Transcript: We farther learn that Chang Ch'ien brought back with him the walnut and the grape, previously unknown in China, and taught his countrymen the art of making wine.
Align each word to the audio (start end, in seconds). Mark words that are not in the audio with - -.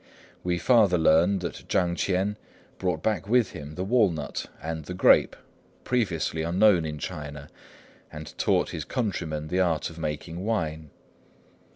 We 0.43 0.57
farther 0.57 0.97
learn 0.97 1.37
that 1.45 1.69
Chang 1.69 1.95
Ch'ien 1.95 2.35
brought 2.79 3.03
back 3.03 3.29
with 3.29 3.51
him 3.51 3.75
the 3.75 3.83
walnut 3.83 4.47
and 4.59 4.85
the 4.85 4.95
grape, 4.95 5.35
previously 5.83 6.41
unknown 6.41 6.85
in 6.87 6.97
China, 6.97 7.49
and 8.11 8.35
taught 8.39 8.71
his 8.71 8.83
countrymen 8.83 9.49
the 9.49 9.59
art 9.59 9.91
of 9.91 9.99
making 9.99 10.43
wine. 10.43 10.89